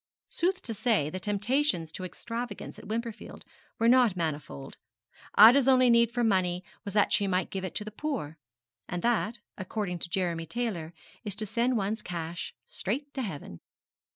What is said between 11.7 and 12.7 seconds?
one's cash